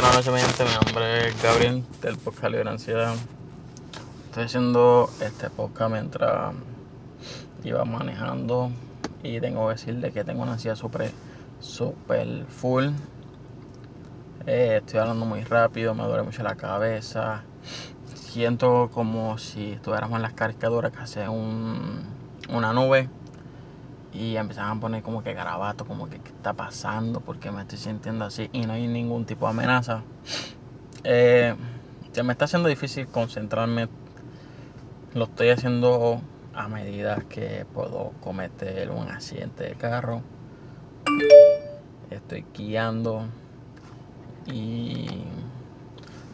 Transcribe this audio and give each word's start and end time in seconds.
Buenas 0.00 0.14
noches, 0.14 0.32
mi 0.32 0.38
gente. 0.38 0.64
Mi 0.64 0.86
nombre 0.86 1.26
es 1.26 1.42
Gabriel 1.42 1.84
del 2.00 2.16
podcast 2.18 2.52
Libre 2.52 2.70
Ansiedad. 2.70 3.16
Estoy 4.26 4.44
haciendo 4.44 5.10
este 5.20 5.50
podcast 5.50 5.90
mientras 5.90 6.54
iba 7.64 7.84
manejando 7.84 8.70
y 9.24 9.40
tengo 9.40 9.66
que 9.66 9.72
decirle 9.72 10.12
que 10.12 10.22
tengo 10.22 10.44
una 10.44 10.52
ansiedad 10.52 10.76
súper 10.76 11.10
super 11.58 12.46
full. 12.46 12.90
Eh, 14.46 14.76
estoy 14.76 15.00
hablando 15.00 15.26
muy 15.26 15.42
rápido, 15.42 15.96
me 15.96 16.04
duele 16.04 16.22
mucho 16.22 16.44
la 16.44 16.54
cabeza. 16.54 17.42
Siento 18.14 18.90
como 18.94 19.36
si 19.36 19.72
estuviéramos 19.72 20.14
en 20.14 20.22
las 20.22 20.32
caricaturas 20.32 20.92
que 20.92 20.98
hace 20.98 21.28
un, 21.28 22.04
una 22.50 22.72
nube 22.72 23.08
y 24.12 24.36
empezaban 24.36 24.78
a 24.78 24.80
poner 24.80 25.02
como 25.02 25.22
que 25.22 25.34
garabato, 25.34 25.84
como 25.84 26.08
que 26.08 26.18
qué 26.18 26.30
está 26.30 26.54
pasando, 26.54 27.20
porque 27.20 27.50
me 27.50 27.62
estoy 27.62 27.78
sintiendo 27.78 28.24
así 28.24 28.48
y 28.52 28.62
no 28.66 28.72
hay 28.72 28.86
ningún 28.86 29.24
tipo 29.24 29.46
de 29.46 29.50
amenaza. 29.50 30.02
Eh, 31.04 31.54
se 32.12 32.22
me 32.22 32.32
está 32.32 32.46
haciendo 32.46 32.68
difícil 32.68 33.06
concentrarme. 33.06 33.88
Lo 35.14 35.24
estoy 35.24 35.50
haciendo 35.50 36.20
a 36.54 36.68
medida 36.68 37.22
que 37.28 37.66
puedo 37.72 38.12
cometer 38.20 38.90
un 38.90 39.08
accidente 39.08 39.64
de 39.64 39.74
carro. 39.74 40.22
Estoy 42.10 42.44
guiando 42.56 43.26
y 44.46 45.06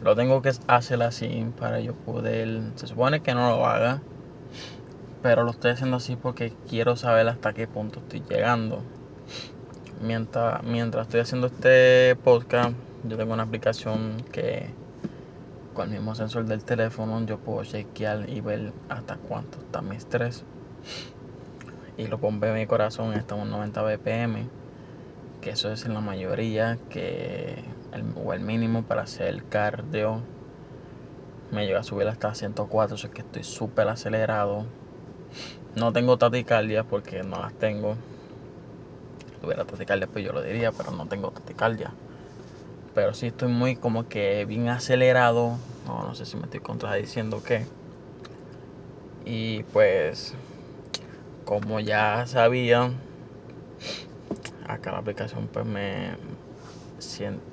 lo 0.01 0.15
tengo 0.15 0.41
que 0.41 0.51
hacer 0.67 1.03
así 1.03 1.45
para 1.59 1.79
yo 1.79 1.93
poder. 1.93 2.71
Se 2.75 2.87
supone 2.87 3.21
que 3.21 3.33
no 3.33 3.49
lo 3.49 3.65
haga 3.65 4.01
pero 5.25 5.43
lo 5.43 5.49
estoy 5.49 5.71
haciendo 5.71 5.97
así 5.97 6.15
porque 6.15 6.53
quiero 6.69 6.95
saber 6.95 7.27
hasta 7.27 7.51
qué 7.51 7.65
punto 7.65 7.97
estoy 7.97 8.21
llegando. 8.29 8.83
Mientras, 9.99 10.61
mientras 10.61 11.07
estoy 11.07 11.21
haciendo 11.21 11.47
este 11.47 12.15
podcast, 12.23 12.75
yo 13.05 13.17
tengo 13.17 13.33
una 13.33 13.41
aplicación 13.41 14.17
que 14.31 14.69
con 15.73 15.87
el 15.87 15.95
mismo 15.95 16.13
sensor 16.13 16.45
del 16.45 16.63
teléfono 16.63 17.25
yo 17.25 17.39
puedo 17.39 17.63
chequear 17.63 18.29
y 18.29 18.41
ver 18.41 18.71
hasta 18.87 19.17
cuánto 19.17 19.57
está 19.57 19.81
mi 19.81 19.95
estrés. 19.95 20.43
Y 21.97 22.05
lo 22.05 22.19
pongo 22.19 22.45
en 22.45 22.53
mi 22.53 22.67
corazón, 22.67 23.15
está 23.15 23.35
en 23.35 23.49
90 23.49 23.81
BPM, 23.81 24.47
que 25.41 25.49
eso 25.49 25.71
es 25.71 25.85
en 25.85 25.95
la 25.95 26.01
mayoría, 26.01 26.77
que 26.91 27.63
el, 27.93 28.03
o 28.23 28.31
el 28.31 28.41
mínimo 28.41 28.83
para 28.83 29.01
hacer 29.01 29.43
cardio. 29.45 30.21
Me 31.49 31.65
llega 31.65 31.79
a 31.79 31.83
subir 31.83 32.07
hasta 32.07 32.35
104, 32.35 32.95
eso 32.95 33.07
es 33.07 33.13
que 33.13 33.21
estoy 33.21 33.43
súper 33.43 33.87
acelerado 33.87 34.84
no 35.75 35.91
tengo 35.93 36.17
taticardia 36.17 36.83
porque 36.83 37.23
no 37.23 37.39
las 37.39 37.53
tengo. 37.53 37.95
Si 39.33 39.41
tuviera 39.41 39.65
taticardia 39.65 40.07
pues 40.07 40.23
yo 40.25 40.31
lo 40.31 40.41
diría, 40.41 40.71
pero 40.71 40.91
no 40.91 41.07
tengo 41.07 41.31
taticardia. 41.31 41.91
Pero 42.93 43.13
sí 43.13 43.27
estoy 43.27 43.49
muy 43.49 43.75
como 43.75 44.07
que 44.07 44.45
bien 44.45 44.69
acelerado. 44.69 45.57
No, 45.85 46.03
no 46.03 46.15
sé 46.15 46.25
si 46.25 46.37
me 46.37 46.43
estoy 46.43 46.61
contradiciendo 46.61 47.43
qué. 47.43 47.65
Y 49.25 49.63
pues, 49.63 50.33
como 51.45 51.79
ya 51.79 52.25
sabía, 52.27 52.91
acá 54.67 54.91
la 54.91 54.99
aplicación 54.99 55.47
pues 55.51 55.65
me... 55.65 56.11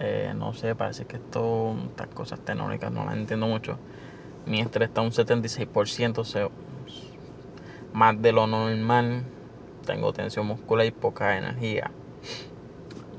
Eh, 0.01 0.33
no 0.37 0.55
sé, 0.55 0.75
parece 0.75 1.05
que 1.05 1.17
esto, 1.17 1.75
estas 1.91 2.09
cosas 2.09 2.41
tecnológicas 2.41 2.91
no 2.93 3.05
las 3.05 3.15
entiendo 3.15 3.47
mucho. 3.47 3.79
Mi 4.47 4.61
estrés 4.61 4.89
está 4.89 5.03
un 5.03 5.11
76%, 5.11 6.25
se, 6.25 6.49
más 7.93 8.21
de 8.21 8.33
lo 8.33 8.47
normal. 8.47 9.25
Tengo 9.87 10.13
tensión 10.13 10.47
muscular 10.47 10.87
y 10.87 10.91
poca 10.91 11.37
energía. 11.39 11.91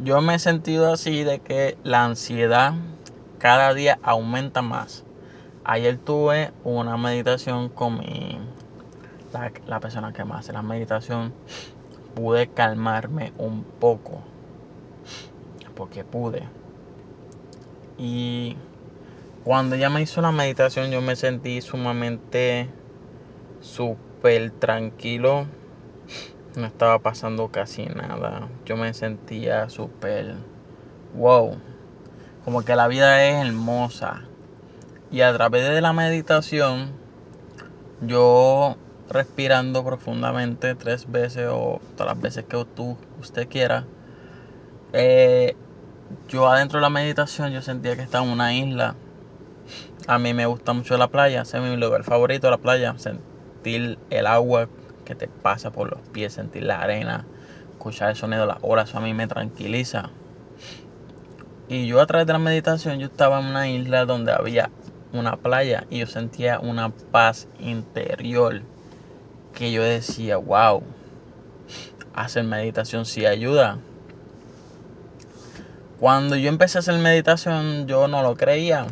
Yo 0.04 0.22
me 0.22 0.36
he 0.36 0.40
sentido 0.40 0.92
así 0.92 1.24
de 1.24 1.40
que 1.40 1.78
la 1.84 2.06
ansiedad 2.06 2.74
cada 3.38 3.74
día 3.74 4.00
aumenta 4.02 4.62
más. 4.62 5.04
Ayer 5.66 5.98
tuve 5.98 6.52
una 6.64 6.98
meditación 6.98 7.70
con 7.70 8.00
mi, 8.00 8.40
la, 9.32 9.52
la 9.68 9.80
persona 9.80 10.14
que 10.14 10.26
me 10.26 10.36
hace 10.36 10.53
la 10.53 10.62
meditación. 10.62 11.34
Pude 12.16 12.47
calmarme 12.47 13.34
un 13.38 13.64
poco. 13.64 14.22
Porque 15.76 16.03
pude. 16.03 16.44
Y 17.97 18.56
cuando 19.44 19.76
ella 19.76 19.90
me 19.90 20.02
hizo 20.02 20.22
la 20.22 20.31
meditación 20.31 20.90
yo 20.90 21.02
me 21.02 21.16
sentí 21.16 21.62
sumamente 21.62 22.70
tranquilo. 24.59 25.47
No 26.56 26.66
estaba 26.66 27.00
pasando 27.00 27.50
casi 27.50 27.85
nada. 27.88 28.47
Yo 28.66 28.78
me 28.78 28.94
sentía 28.94 29.69
súper 29.69 30.35
wow. 31.13 31.57
Como 32.45 32.63
que 32.63 32.75
la 32.75 32.88
vida 32.88 33.25
es 33.25 33.45
hermosa. 33.45 34.22
Y 35.11 35.22
a 35.22 35.34
través 35.34 35.67
de 35.67 35.81
la 35.81 35.91
meditación, 35.91 36.91
yo 38.01 38.78
respirando 39.09 39.84
profundamente 39.84 40.73
tres 40.75 41.11
veces 41.11 41.50
o 41.51 41.81
todas 41.97 42.16
las 42.16 42.22
veces 42.22 42.45
que 42.45 42.66
tú, 42.75 42.97
usted 43.19 43.47
quiera, 43.50 43.85
eh, 44.94 45.55
yo 46.29 46.47
adentro 46.50 46.79
de 46.79 46.84
la 46.84 46.90
meditación 46.90 47.51
yo 47.51 47.61
sentía 47.61 47.95
que 47.95 48.01
estaba 48.01 48.25
en 48.25 48.31
una 48.31 48.53
isla. 48.53 48.95
A 50.07 50.17
mí 50.17 50.34
me 50.34 50.45
gusta 50.45 50.73
mucho 50.73 50.97
la 50.97 51.09
playa, 51.09 51.41
ese 51.41 51.57
es 51.57 51.63
mi 51.63 51.75
lugar 51.75 52.03
favorito, 52.03 52.50
la 52.50 52.57
playa 52.57 52.95
sentir 53.63 53.97
el 54.09 54.28
agua 54.28 54.68
que 55.06 55.16
te 55.16 55.29
pasa 55.29 55.72
por 55.72 55.90
los 55.90 56.01
pies, 56.09 56.34
sentir 56.34 56.63
la 56.63 56.81
arena, 56.81 57.25
escuchar 57.72 58.09
el 58.09 58.18
sonido 58.18 58.41
de 58.41 58.47
las 58.47 58.57
olas, 58.62 58.90
eso 58.90 58.97
a 58.97 59.01
mí 59.01 59.13
me 59.13 59.25
tranquiliza. 59.25 60.09
Y 61.69 61.88
yo 61.88 62.02
a 62.02 62.06
través 62.06 62.28
de 62.28 62.34
la 62.34 62.40
meditación, 62.40 63.00
yo 63.00 63.07
estaba 63.07 63.40
en 63.40 63.46
una 63.46 63.69
isla 63.69 64.03
donde 64.03 64.34
había 64.34 64.69
una 65.13 65.38
playa 65.38 65.85
y 65.90 66.00
yo 66.00 66.07
sentía 66.07 66.59
una 66.59 66.90
paz 66.90 67.47
interior 67.57 68.62
que 69.53 69.72
yo 69.72 69.81
decía, 69.81 70.35
wow, 70.35 70.84
hacer 72.13 72.44
meditación 72.44 73.06
sí 73.06 73.25
ayuda. 73.25 73.78
Cuando 76.02 76.35
yo 76.35 76.50
empecé 76.50 76.79
a 76.79 76.81
hacer 76.81 77.00
meditación, 77.00 77.88
yo 77.88 78.09
no 78.09 78.23
lo 78.23 78.35
creía 78.35 78.88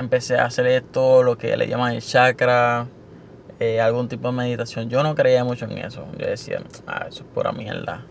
empecé 0.00 0.36
a 0.36 0.46
hacer 0.46 0.66
esto, 0.66 1.22
lo 1.22 1.38
que 1.38 1.56
le 1.56 1.68
llaman 1.68 1.94
el 1.94 2.02
chakra, 2.02 2.88
eh, 3.60 3.80
algún 3.80 4.08
tipo 4.08 4.28
de 4.28 4.34
meditación. 4.34 4.88
Yo 4.90 5.02
no 5.02 5.14
creía 5.14 5.44
mucho 5.44 5.66
en 5.66 5.78
eso. 5.78 6.06
Yo 6.18 6.26
decía, 6.26 6.62
ah, 6.86 7.06
eso 7.08 7.22
es 7.22 7.28
pura 7.32 7.52
mierda. 7.52 8.04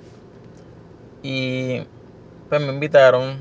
Y 1.22 1.82
pues 2.48 2.62
me 2.62 2.72
invitaron 2.74 3.40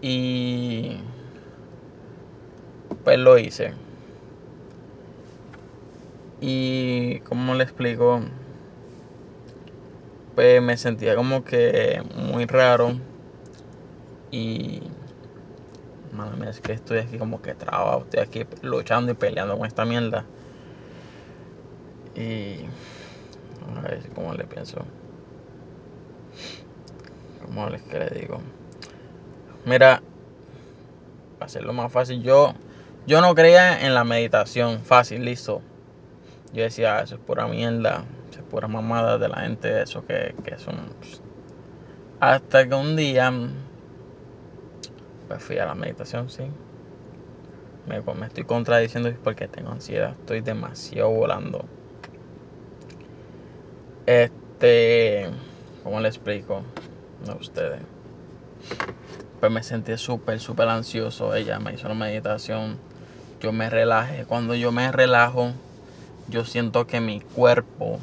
y 0.00 0.96
pues 3.04 3.18
lo 3.18 3.38
hice. 3.38 3.74
Y 6.40 7.20
como 7.20 7.54
le 7.54 7.62
explico, 7.62 8.20
pues 10.34 10.60
me 10.60 10.76
sentía 10.76 11.14
como 11.14 11.44
que 11.44 12.02
muy 12.16 12.46
raro 12.46 12.94
y 14.30 14.82
Madre 16.12 16.50
es 16.50 16.60
que 16.60 16.72
estoy 16.72 16.98
aquí 16.98 17.16
como 17.16 17.40
que 17.40 17.54
trabado, 17.54 18.00
estoy 18.00 18.20
aquí 18.20 18.46
luchando 18.60 19.12
y 19.12 19.14
peleando 19.14 19.56
con 19.56 19.66
esta 19.66 19.84
mierda. 19.84 20.26
Y. 22.14 22.66
A 23.76 23.80
ver 23.80 24.02
cómo 24.14 24.34
le 24.34 24.44
pienso. 24.44 24.84
¿Cómo 27.46 27.68
les 27.70 27.82
que 27.82 27.98
le 27.98 28.10
digo? 28.10 28.40
Mira, 29.64 30.02
para 31.38 31.46
hacerlo 31.46 31.72
más 31.72 31.90
fácil, 31.90 32.22
yo, 32.22 32.52
yo 33.06 33.20
no 33.20 33.34
creía 33.34 33.86
en 33.86 33.94
la 33.94 34.04
meditación 34.04 34.80
fácil, 34.80 35.24
listo. 35.24 35.62
Yo 36.52 36.62
decía, 36.62 36.98
ah, 36.98 37.02
eso 37.02 37.14
es 37.14 37.20
pura 37.22 37.46
mierda, 37.46 38.04
eso 38.30 38.40
es 38.40 38.46
pura 38.46 38.68
mamada 38.68 39.16
de 39.16 39.28
la 39.28 39.40
gente, 39.40 39.82
eso 39.82 40.04
que, 40.04 40.34
que 40.44 40.58
son. 40.58 40.76
Hasta 42.20 42.68
que 42.68 42.74
un 42.74 42.96
día 42.96 43.32
pues 45.32 45.44
fui 45.44 45.56
a 45.56 45.64
la 45.64 45.74
meditación, 45.74 46.28
sí. 46.28 46.42
Me, 47.86 48.02
me 48.02 48.26
estoy 48.26 48.44
contradiciendo 48.44 49.10
porque 49.24 49.48
tengo 49.48 49.70
ansiedad. 49.70 50.10
Estoy 50.10 50.42
demasiado 50.42 51.08
volando. 51.08 51.64
Este, 54.04 55.30
¿cómo 55.82 56.00
le 56.00 56.08
explico 56.08 56.60
a 57.26 57.34
ustedes? 57.34 57.80
Pues 59.40 59.50
me 59.50 59.62
sentí 59.62 59.96
súper, 59.96 60.38
súper 60.38 60.68
ansioso. 60.68 61.34
Ella 61.34 61.58
me 61.58 61.72
hizo 61.72 61.88
la 61.88 61.94
meditación. 61.94 62.76
Yo 63.40 63.52
me 63.52 63.70
relajé. 63.70 64.26
Cuando 64.26 64.54
yo 64.54 64.70
me 64.70 64.92
relajo, 64.92 65.52
yo 66.28 66.44
siento 66.44 66.86
que 66.86 67.00
mi 67.00 67.22
cuerpo, 67.22 68.00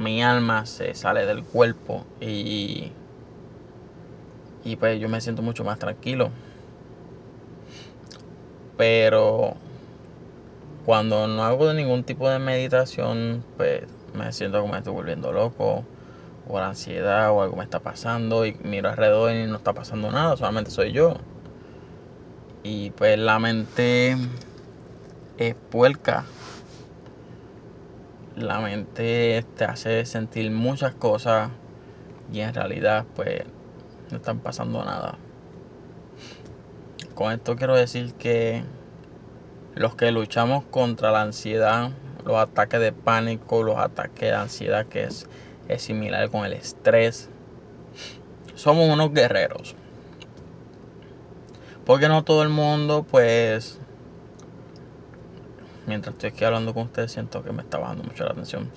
mi 0.00 0.20
alma 0.24 0.66
se 0.66 0.96
sale 0.96 1.26
del 1.26 1.44
cuerpo 1.44 2.04
y 2.20 2.90
y 4.64 4.76
pues 4.76 4.98
yo 4.98 5.08
me 5.08 5.20
siento 5.20 5.42
mucho 5.42 5.64
más 5.64 5.78
tranquilo. 5.78 6.30
Pero 8.76 9.54
cuando 10.84 11.28
no 11.28 11.44
hago 11.44 11.72
ningún 11.72 12.04
tipo 12.04 12.28
de 12.28 12.38
meditación, 12.38 13.44
pues 13.56 13.82
me 14.14 14.32
siento 14.32 14.60
como 14.60 14.74
estoy 14.76 14.92
volviendo 14.92 15.32
loco. 15.32 15.84
o 16.46 16.58
la 16.60 16.68
ansiedad 16.68 17.30
o 17.32 17.42
algo 17.42 17.56
me 17.56 17.64
está 17.64 17.80
pasando 17.80 18.44
y 18.44 18.54
miro 18.62 18.90
alrededor 18.90 19.32
y 19.32 19.46
no 19.46 19.56
está 19.56 19.72
pasando 19.72 20.10
nada, 20.10 20.36
solamente 20.36 20.70
soy 20.70 20.92
yo. 20.92 21.16
Y 22.62 22.90
pues 22.90 23.18
la 23.18 23.38
mente 23.38 24.16
es 25.38 25.54
puerca. 25.70 26.24
La 28.36 28.60
mente 28.60 29.44
te 29.56 29.64
hace 29.64 30.04
sentir 30.06 30.50
muchas 30.50 30.94
cosas 30.94 31.50
y 32.32 32.40
en 32.40 32.52
realidad 32.52 33.06
pues 33.14 33.44
no 34.14 34.18
están 34.18 34.38
pasando 34.38 34.84
nada. 34.84 35.18
Con 37.16 37.32
esto 37.32 37.56
quiero 37.56 37.74
decir 37.74 38.14
que 38.14 38.62
los 39.74 39.96
que 39.96 40.12
luchamos 40.12 40.62
contra 40.70 41.10
la 41.10 41.22
ansiedad, 41.22 41.90
los 42.24 42.36
ataques 42.36 42.78
de 42.78 42.92
pánico, 42.92 43.64
los 43.64 43.76
ataques 43.76 44.30
de 44.30 44.34
ansiedad 44.34 44.86
que 44.86 45.02
es, 45.02 45.26
es 45.66 45.82
similar 45.82 46.30
con 46.30 46.44
el 46.44 46.52
estrés, 46.52 47.28
somos 48.54 48.88
unos 48.88 49.12
guerreros. 49.12 49.74
Porque 51.84 52.08
no 52.08 52.22
todo 52.22 52.44
el 52.44 52.50
mundo 52.50 53.04
pues 53.10 53.80
mientras 55.86 56.14
estoy 56.14 56.30
aquí 56.30 56.44
hablando 56.44 56.72
con 56.72 56.84
ustedes 56.84 57.10
siento 57.10 57.42
que 57.42 57.50
me 57.50 57.62
está 57.62 57.78
bajando 57.78 58.04
mucho 58.04 58.24
la 58.24 58.30
atención. 58.30 58.70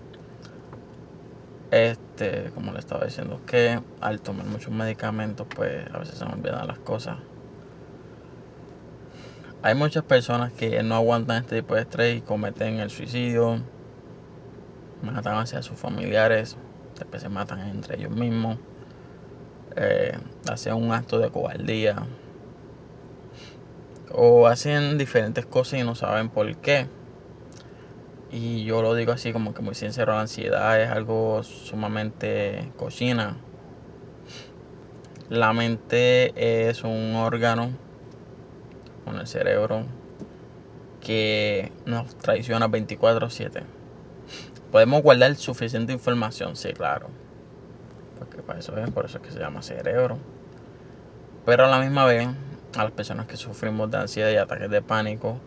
Este, 1.70 2.07
como 2.54 2.72
le 2.74 2.80
estaba 2.80 3.06
diciendo, 3.06 3.42
que 3.46 3.80
al 4.02 4.22
tomar 4.22 4.46
muchos 4.46 4.72
medicamentos, 4.72 5.48
pues 5.56 5.86
a 5.94 6.00
veces 6.00 6.18
se 6.18 6.26
me 6.26 6.34
olvidan 6.34 6.68
las 6.68 6.80
cosas. 6.80 7.18
Hay 9.64 9.76
muchas 9.76 10.04
personas 10.04 10.52
que 10.54 10.82
no 10.84 10.96
aguantan 10.96 11.44
este 11.44 11.62
tipo 11.62 11.76
de 11.76 11.82
estrés 11.82 12.18
y 12.18 12.22
cometen 12.22 12.80
el 12.80 12.90
suicidio, 12.90 13.62
matan 15.02 15.36
hacia 15.38 15.62
sus 15.62 15.78
familiares, 15.78 16.58
después 16.98 17.22
se 17.22 17.30
matan 17.30 17.60
entre 17.70 17.98
ellos 17.98 18.12
mismos, 18.12 18.58
eh, 19.76 20.18
hacen 20.50 20.74
un 20.74 20.92
acto 20.92 21.20
de 21.20 21.30
cobardía 21.30 22.08
o 24.12 24.48
hacen 24.48 24.98
diferentes 24.98 25.46
cosas 25.46 25.80
y 25.80 25.84
no 25.84 25.96
saben 25.96 26.30
por 26.30 26.56
qué. 26.58 26.88
Y 28.30 28.66
yo 28.66 28.82
lo 28.82 28.94
digo 28.94 29.14
así 29.14 29.32
como 29.32 29.54
que 29.54 29.62
muy 29.62 29.74
sincero, 29.74 30.12
la 30.12 30.22
ansiedad 30.22 30.82
es 30.82 30.90
algo 30.90 31.44
sumamente 31.44 32.72
cochina. 32.76 33.38
La 35.30 35.54
mente 35.54 36.70
es 36.70 36.84
un 36.84 37.16
órgano 37.16 37.72
con 39.06 39.18
el 39.18 39.28
cerebro 39.28 39.86
que 41.00 41.72
nos 41.86 42.18
traiciona 42.18 42.68
24/7. 42.68 43.64
Podemos 44.72 45.02
guardar 45.02 45.34
suficiente 45.36 45.94
información, 45.94 46.58
sí, 46.58 46.74
claro. 46.74 47.08
Porque 48.20 48.42
para 48.42 48.60
eso 48.60 48.78
es, 48.78 48.90
por 48.92 49.06
eso 49.06 49.20
es 49.20 49.24
que 49.24 49.32
se 49.32 49.40
llama 49.40 49.62
cerebro. 49.62 50.18
Pero 51.46 51.64
a 51.64 51.68
la 51.70 51.80
misma 51.80 52.04
vez, 52.04 52.28
a 52.78 52.84
las 52.84 52.92
personas 52.92 53.26
que 53.28 53.38
sufrimos 53.38 53.90
de 53.90 53.98
ansiedad 53.98 54.32
y 54.32 54.36
ataques 54.36 54.70
de 54.70 54.82
pánico, 54.82 55.40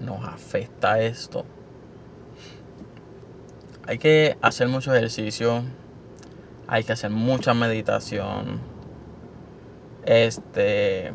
nos 0.00 0.24
afecta 0.26 1.00
esto 1.00 1.44
hay 3.86 3.98
que 3.98 4.36
hacer 4.40 4.68
mucho 4.68 4.94
ejercicio, 4.94 5.62
hay 6.66 6.84
que 6.84 6.92
hacer 6.92 7.10
mucha 7.10 7.52
meditación, 7.52 8.60
este, 10.06 11.12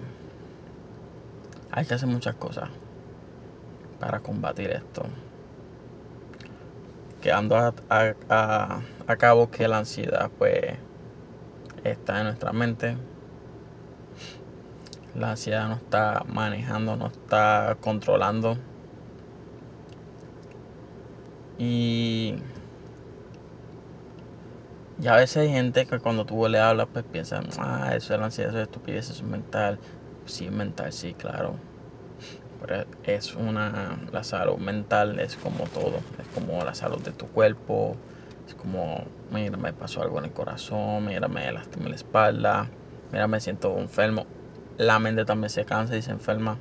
hay 1.71 1.85
que 1.85 1.93
hacer 1.93 2.07
muchas 2.07 2.35
cosas 2.35 2.69
para 3.99 4.19
combatir 4.19 4.69
esto. 4.69 5.03
Quedando 7.21 7.57
a, 7.57 7.73
a, 7.89 8.79
a 9.07 9.15
cabo 9.17 9.49
que 9.49 9.67
la 9.67 9.79
ansiedad 9.79 10.29
pues 10.37 10.75
está 11.83 12.19
en 12.19 12.25
nuestra 12.25 12.53
mente. 12.53 12.95
La 15.15 15.31
ansiedad 15.31 15.67
no 15.67 15.75
está 15.75 16.23
manejando, 16.27 16.95
no 16.95 17.07
está 17.07 17.77
controlando. 17.81 18.57
Y 21.57 22.35
y 25.01 25.07
a 25.07 25.15
veces 25.15 25.37
hay 25.37 25.49
gente 25.49 25.85
que 25.85 25.99
cuando 25.99 26.25
tú 26.25 26.47
le 26.47 26.59
hablas, 26.59 26.87
pues 26.91 27.05
piensan, 27.05 27.47
ah, 27.59 27.91
eso 27.95 28.13
es 28.13 28.19
la 28.19 28.25
ansiedad, 28.25 28.49
eso 28.51 28.59
es 28.59 28.67
estupidez, 28.67 29.09
eso 29.09 29.23
es 29.23 29.29
mental. 29.29 29.79
Sí, 30.25 30.45
es 30.45 30.51
mental, 30.51 30.91
sí, 30.91 31.13
claro. 31.13 31.55
Pero 32.59 32.85
es 33.03 33.33
una. 33.35 33.97
La 34.11 34.23
salud 34.23 34.57
mental 34.57 35.19
es 35.19 35.37
como 35.37 35.63
todo. 35.65 35.97
Es 36.19 36.27
como 36.33 36.61
la 36.63 36.73
salud 36.73 37.01
de 37.01 37.11
tu 37.11 37.27
cuerpo. 37.27 37.95
Es 38.45 38.55
como, 38.55 39.05
mira, 39.31 39.55
me 39.57 39.71
pasó 39.71 40.01
algo 40.01 40.19
en 40.19 40.25
el 40.25 40.31
corazón, 40.31 41.05
mira, 41.05 41.27
me 41.27 41.51
lastimé 41.51 41.89
la 41.89 41.95
espalda, 41.95 42.67
mira, 43.11 43.27
me 43.27 43.39
siento 43.39 43.77
enfermo. 43.77 44.25
La 44.77 44.99
mente 44.99 45.23
también 45.23 45.49
se 45.49 45.65
cansa 45.65 45.95
y 45.95 46.01
se 46.01 46.11
enferma. 46.11 46.57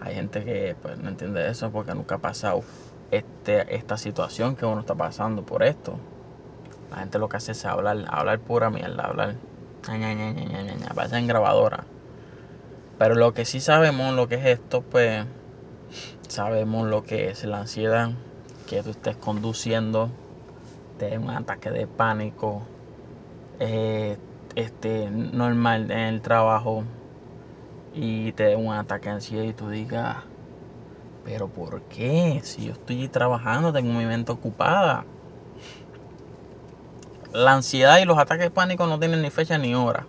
Hay 0.00 0.14
gente 0.14 0.44
que 0.44 0.74
pues, 0.80 0.98
no 0.98 1.10
entiende 1.10 1.46
eso 1.48 1.70
porque 1.70 1.94
nunca 1.94 2.14
ha 2.16 2.18
pasado 2.18 2.62
este, 3.10 3.74
esta 3.74 3.96
situación 3.96 4.56
que 4.56 4.66
uno 4.66 4.80
está 4.80 4.94
pasando 4.94 5.42
por 5.42 5.62
esto. 5.62 5.96
La 6.90 6.98
gente 6.98 7.18
lo 7.18 7.28
que 7.28 7.36
hace 7.36 7.52
es 7.52 7.64
hablar, 7.64 8.04
hablar 8.08 8.40
pura 8.40 8.70
mierda, 8.70 9.04
hablar. 9.04 9.34
Pasa 10.94 11.18
en 11.18 11.26
grabadora. 11.26 11.84
Pero 12.98 13.14
lo 13.14 13.32
que 13.32 13.44
sí 13.44 13.60
sabemos, 13.60 14.14
lo 14.14 14.28
que 14.28 14.34
es 14.34 14.46
esto, 14.46 14.82
pues 14.82 15.24
sabemos 16.28 16.86
lo 16.86 17.02
que 17.02 17.30
es 17.30 17.44
la 17.44 17.60
ansiedad, 17.60 18.10
que 18.68 18.82
tú 18.82 18.90
estés 18.90 19.16
conduciendo, 19.16 20.10
te 20.98 21.16
un 21.16 21.30
ataque 21.30 21.70
de 21.70 21.86
pánico, 21.86 22.62
eh, 23.58 24.18
este, 24.54 25.10
normal 25.10 25.90
en 25.90 25.98
el 25.98 26.20
trabajo 26.20 26.84
y 27.94 28.32
te 28.32 28.44
dé 28.44 28.56
un 28.56 28.72
ataque 28.72 29.08
de 29.08 29.14
ansiedad 29.14 29.44
y 29.44 29.52
tú 29.52 29.70
digas, 29.70 30.18
pero 31.24 31.48
¿por 31.48 31.82
qué? 31.82 32.40
Si 32.42 32.66
yo 32.66 32.72
estoy 32.72 33.08
trabajando, 33.08 33.72
tengo 33.72 33.92
mi 33.92 34.06
mente 34.06 34.32
ocupada. 34.32 35.04
La 37.32 37.52
ansiedad 37.52 37.98
y 37.98 38.04
los 38.04 38.18
ataques 38.18 38.46
de 38.46 38.50
pánico 38.50 38.86
no 38.86 38.98
tienen 38.98 39.22
ni 39.22 39.30
fecha 39.30 39.58
ni 39.58 39.74
hora. 39.74 40.06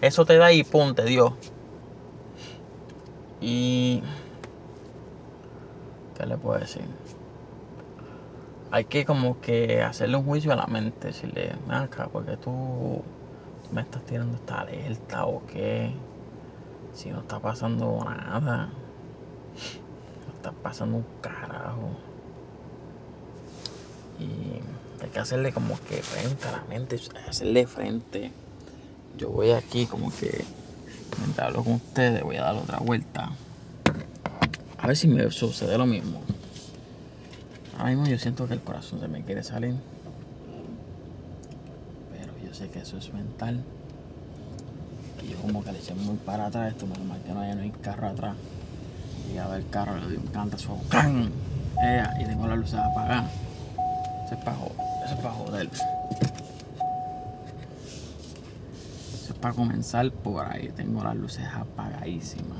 Eso 0.00 0.24
te 0.24 0.36
da 0.36 0.52
y 0.52 0.62
ponte 0.62 1.04
Dios. 1.04 1.32
Y... 3.40 4.02
¿Qué 6.16 6.26
le 6.26 6.36
puedo 6.36 6.58
decir? 6.58 6.84
Hay 8.70 8.84
que 8.84 9.04
como 9.04 9.40
que 9.40 9.82
hacerle 9.82 10.16
un 10.16 10.24
juicio 10.24 10.52
a 10.52 10.56
la 10.56 10.66
mente. 10.66 11.08
Decirle, 11.08 11.52
acá, 11.68 12.08
porque 12.12 12.36
tú 12.36 13.02
me 13.72 13.80
estás 13.80 14.02
tirando 14.04 14.36
esta 14.36 14.60
alerta 14.60 15.26
o 15.26 15.44
qué. 15.46 15.92
Si 16.92 17.10
no 17.10 17.20
está 17.20 17.40
pasando 17.40 17.98
nada 18.04 18.70
está 20.46 20.62
pasando 20.62 20.98
un 20.98 21.04
carajo. 21.20 21.90
Y 24.18 25.02
hay 25.02 25.10
que 25.10 25.18
hacerle 25.18 25.52
como 25.52 25.78
que 25.88 26.02
frente 26.02 26.48
a 26.48 26.52
la 26.52 26.64
mente, 26.64 27.00
hacerle 27.28 27.66
frente. 27.66 28.32
Yo 29.18 29.30
voy 29.30 29.50
aquí 29.52 29.86
como 29.86 30.10
que, 30.14 30.44
mientras 31.18 31.48
hablo 31.48 31.64
con 31.64 31.74
ustedes, 31.74 32.22
voy 32.22 32.36
a 32.36 32.42
dar 32.42 32.54
otra 32.54 32.78
vuelta. 32.78 33.30
A 34.78 34.86
ver 34.86 34.96
si 34.96 35.08
me 35.08 35.30
sucede 35.30 35.76
lo 35.78 35.86
mismo. 35.86 36.20
Ahora 37.78 37.90
mismo 37.90 38.06
yo 38.06 38.18
siento 38.18 38.46
que 38.46 38.54
el 38.54 38.60
corazón 38.60 39.00
se 39.00 39.08
me 39.08 39.22
quiere 39.22 39.42
salir. 39.42 39.74
Pero 42.12 42.32
yo 42.46 42.54
sé 42.54 42.68
que 42.68 42.80
eso 42.80 42.96
es 42.98 43.12
mental. 43.12 43.64
Y 45.22 45.30
yo 45.30 45.36
como 45.38 45.64
que 45.64 45.72
le 45.72 45.78
eché 45.78 45.94
muy 45.94 46.16
para 46.16 46.46
atrás 46.46 46.72
esto, 46.72 46.86
normal 46.86 47.20
que 47.26 47.32
no 47.32 47.40
haya 47.40 47.54
no 47.54 47.62
hay 47.62 47.70
carro 47.70 48.08
atrás 48.08 48.36
a 49.38 49.48
ver 49.48 49.60
el 49.60 49.68
carro, 49.68 49.96
le 49.96 50.06
doy 50.06 50.16
un 50.16 50.26
cantazo, 50.28 50.78
¡can! 50.88 51.30
y 52.20 52.24
tengo 52.24 52.46
las 52.46 52.58
luces 52.58 52.78
apagadas. 52.78 53.30
Eso 54.24 54.34
es 54.34 54.44
para, 54.44 54.56
eso 54.56 55.14
es 55.14 55.20
para 55.20 55.34
joder. 55.34 55.70
Eso 59.14 59.32
es 59.32 59.38
para 59.38 59.54
comenzar 59.54 60.10
por 60.10 60.46
ahí. 60.46 60.72
Tengo 60.74 61.04
las 61.04 61.16
luces 61.16 61.44
apagadísimas. 61.44 62.58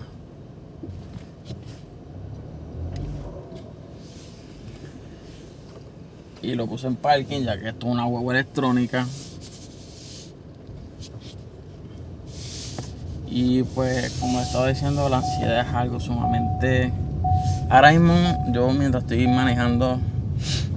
Y 6.43 6.55
lo 6.55 6.67
puse 6.69 6.87
en 6.87 6.97
parking 6.97 7.43
ya 7.43 7.59
que 7.59 7.71
esto 7.71 7.87
es 7.87 7.93
una 7.93 8.07
huevo 8.07 8.31
electrónica. 8.31 9.07
Y 13.38 13.64
pues, 13.64 14.16
como 14.19 14.40
estaba 14.40 14.66
diciendo, 14.69 15.11
la 15.11 15.19
ansiedad 15.19 15.61
es 15.61 15.75
algo 15.75 16.00
sumamente. 16.00 16.90
Ahora 17.69 17.90
mismo, 17.90 18.14
yo 18.50 18.71
mientras 18.71 19.02
estoy 19.05 19.28
manejando, 19.28 20.00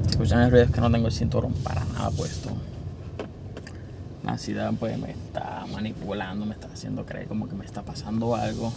escuchan 0.10 0.42
el 0.42 0.52
ruido 0.52 0.66
es 0.66 0.72
que 0.72 0.82
no 0.82 0.92
tengo 0.92 1.08
el 1.08 1.14
cinturón 1.14 1.54
para 1.64 1.86
nada 1.86 2.12
puesto. 2.12 2.50
La 4.26 4.34
ansiedad, 4.34 4.74
pues, 4.78 4.98
me 4.98 5.12
está 5.12 5.66
manipulando, 5.72 6.46
me 6.46 6.54
está 6.54 6.68
haciendo 6.68 7.06
creer 7.06 7.30
como 7.30 7.48
que 7.48 7.56
me 7.56 7.64
está 7.64 7.82
pasando 7.84 8.36
algo. 8.36 8.74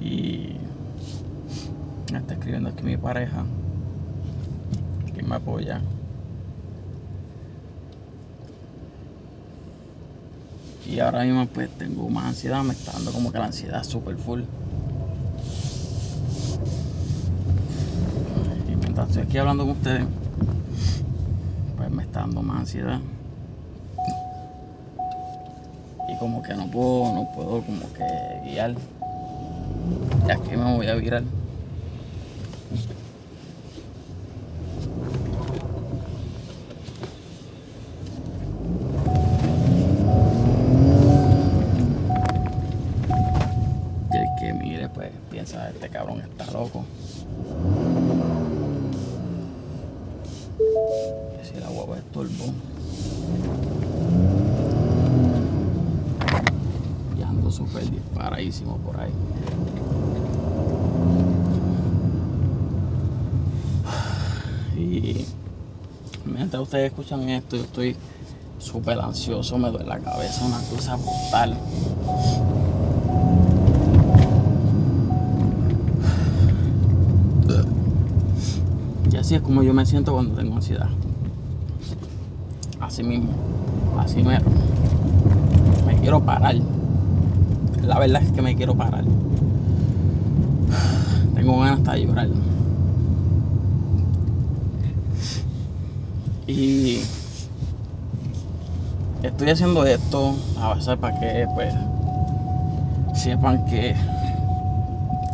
Y 0.00 0.54
me 2.10 2.18
está 2.18 2.32
escribiendo 2.32 2.70
aquí 2.70 2.82
mi 2.82 2.96
pareja 2.96 3.44
que 5.14 5.22
me 5.22 5.34
apoya. 5.34 5.82
Y 10.88 11.00
ahora 11.00 11.22
mismo 11.22 11.46
pues 11.46 11.68
tengo 11.76 12.08
más 12.08 12.26
ansiedad, 12.26 12.62
me 12.62 12.72
está 12.72 12.92
dando 12.92 13.12
como 13.12 13.30
que 13.30 13.38
la 13.38 13.44
ansiedad 13.44 13.84
super 13.84 14.16
full. 14.16 14.40
Y 18.66 18.76
mientras 18.76 19.08
estoy 19.08 19.22
aquí 19.24 19.36
hablando 19.36 19.66
con 19.66 19.76
ustedes, 19.76 20.04
pues 21.76 21.90
me 21.90 22.02
está 22.04 22.20
dando 22.20 22.42
más 22.42 22.60
ansiedad. 22.60 23.00
Y 26.08 26.18
como 26.18 26.42
que 26.42 26.54
no 26.54 26.66
puedo, 26.70 27.12
no 27.12 27.28
puedo 27.34 27.62
como 27.62 27.92
que 27.92 28.50
guiar. 28.50 28.74
Ya 30.26 30.36
que 30.36 30.56
me 30.56 30.74
voy 30.74 30.86
a 30.86 30.94
virar. 30.94 31.22
Piensa, 45.48 45.70
este 45.70 45.88
cabrón 45.88 46.20
está 46.20 46.50
loco. 46.52 46.84
Que 51.36 51.44
si 51.44 51.60
la 51.60 51.68
guagua 51.68 51.98
es 51.98 52.04
turbo. 52.12 52.52
Y 57.18 57.22
ando 57.22 57.50
súper 57.50 57.90
disparadísimo 57.90 58.76
por 58.78 59.00
ahí. 59.00 59.12
Y 64.76 65.26
mientras 66.24 66.62
ustedes 66.62 66.90
escuchan 66.90 67.28
esto, 67.28 67.56
yo 67.56 67.62
estoy 67.62 67.96
súper 68.58 68.98
ansioso, 68.98 69.58
me 69.58 69.70
duele 69.70 69.86
la 69.86 69.98
cabeza, 69.98 70.44
una 70.44 70.60
cosa 70.70 70.96
brutal. 70.96 71.56
Así 79.18 79.34
es 79.34 79.42
como 79.42 79.64
yo 79.64 79.74
me 79.74 79.84
siento 79.84 80.12
cuando 80.12 80.36
tengo 80.36 80.54
ansiedad. 80.54 80.88
Así 82.80 83.02
mismo, 83.02 83.30
así 83.98 84.22
mero. 84.22 84.44
Me 85.86 85.96
quiero 85.96 86.22
parar. 86.22 86.54
La 87.82 87.98
verdad 87.98 88.22
es 88.22 88.30
que 88.30 88.40
me 88.40 88.54
quiero 88.54 88.76
parar. 88.76 89.04
Tengo 91.34 91.58
ganas 91.58 91.78
hasta 91.78 91.94
de 91.94 92.06
llorar. 92.06 92.28
Y 96.46 97.00
estoy 99.22 99.50
haciendo 99.50 99.84
esto 99.84 100.36
a 100.60 100.74
veces 100.74 100.96
para 100.96 101.18
que 101.18 101.48
pues 101.54 101.74
sepan 103.14 103.64
que 103.66 103.96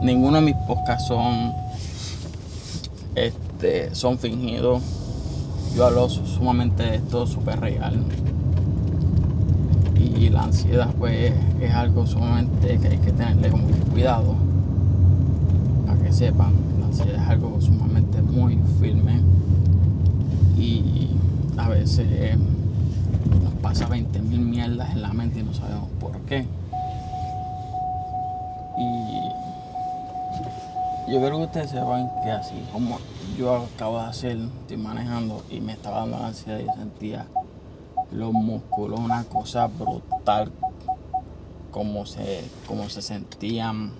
ninguno 0.02 0.38
de 0.38 0.42
mis 0.42 0.56
podcasts 0.66 1.06
son 1.06 1.52
este 3.14 3.43
son 3.92 4.18
fingidos. 4.18 4.82
Yo 5.76 5.86
hablo 5.86 6.08
sumamente 6.08 6.82
de 6.82 6.96
esto 6.96 7.26
súper 7.26 7.60
real. 7.60 8.02
Y 9.98 10.28
la 10.28 10.44
ansiedad 10.44 10.92
pues 10.98 11.32
es 11.60 11.74
algo 11.74 12.06
sumamente 12.06 12.78
que 12.78 12.88
hay 12.88 12.98
que 12.98 13.12
tenerle 13.12 13.50
como 13.50 13.66
que 13.66 13.74
cuidado. 13.90 14.34
Para 15.86 16.00
que 16.00 16.12
sepan, 16.12 16.52
la 16.80 16.86
ansiedad 16.86 17.22
es 17.22 17.28
algo 17.28 17.60
sumamente 17.60 18.20
muy 18.22 18.58
firme. 18.80 19.20
Y 20.58 21.10
a 21.56 21.68
veces 21.68 22.36
nos 23.42 23.54
pasa 23.62 23.86
20 23.86 24.20
mil 24.20 24.40
mierdas 24.40 24.92
en 24.92 25.02
la 25.02 25.12
mente 25.12 25.40
y 25.40 25.42
no 25.42 25.54
sabemos 25.54 25.88
por 26.00 26.12
qué. 26.26 26.46
Yo 31.08 31.20
quiero 31.20 31.38
que 31.38 31.44
ustedes 31.44 31.70
sepan 31.70 32.10
que 32.22 32.30
así 32.30 32.54
como 32.72 32.98
yo 33.36 33.66
acabo 33.74 34.00
de 34.00 34.06
hacer, 34.06 34.38
estoy 34.60 34.76
manejando 34.76 35.44
y 35.50 35.60
me 35.60 35.72
estaba 35.72 36.00
dando 36.00 36.18
la 36.18 36.28
ansiedad 36.28 36.60
y 36.60 36.78
sentía 36.78 37.26
los 38.10 38.32
músculos, 38.32 39.00
una 39.00 39.24
cosa 39.24 39.66
brutal, 39.66 40.52
como 41.70 42.06
se, 42.06 42.44
como 42.66 42.88
se 42.88 43.02
sentían. 43.02 43.92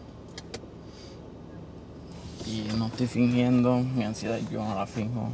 Y 2.46 2.68
no 2.76 2.87
estoy 2.87 3.06
fingiendo, 3.06 3.78
mi 3.78 4.04
ansiedad 4.04 4.38
yo 4.50 4.64
no 4.64 4.75
la 4.75 4.87
finjo. 4.87 5.28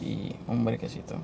Y 0.00 0.36
un 0.48 0.64
brequecito. 0.64 1.16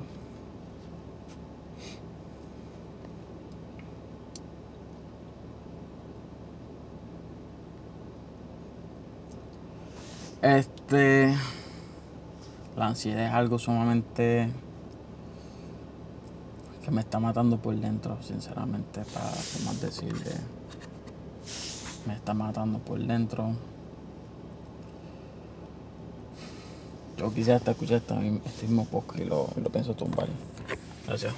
Este. 10.43 11.35
La 12.77 12.89
ansiedad 12.89 13.27
es 13.27 13.33
algo 13.33 13.59
sumamente. 13.59 14.51
que 16.85 16.91
me 16.91 17.01
está 17.01 17.21
matando 17.21 17.59
por 17.59 17.77
dentro, 17.77 18.19
sinceramente, 18.23 19.03
para 19.15 19.31
más 19.65 19.81
decirle. 19.81 20.33
Me 22.07 22.15
está 22.15 22.35
matando 22.35 22.81
por 22.81 22.99
dentro. 22.99 23.53
Yo 27.17 27.33
quisiera 27.33 27.59
hasta 27.59 27.71
escuchar 27.71 27.99
este 28.45 28.67
mismo 28.67 28.85
podcast 28.87 29.21
y 29.21 29.25
lo, 29.27 29.49
lo 29.63 29.71
pienso 29.71 29.95
tumbar. 29.95 30.27
Gracias. 31.07 31.33